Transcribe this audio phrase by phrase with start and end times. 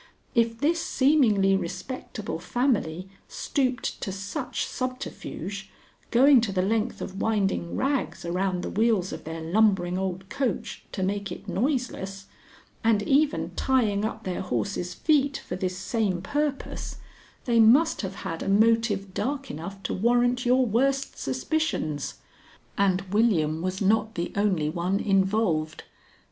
[0.33, 5.69] If this seemingly respectable family stooped to such subterfuge,
[6.09, 10.83] going to the length of winding rags around the wheels of their lumbering old coach
[10.93, 12.25] to make it noiseless,
[12.83, 16.95] and even tying up their horse's feet for this same purpose,
[17.45, 22.15] they must have had a motive dark enough to warrant your worst suspicions.
[22.75, 25.83] And William was not the only one involved.